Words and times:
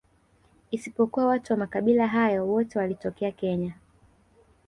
Isipokuwa 0.71 1.25
watu 1.25 1.53
wa 1.53 1.59
makabila 1.59 2.07
haya 2.07 2.43
wote 2.43 2.79
walitokea 2.79 3.31
Kenya 3.31 3.73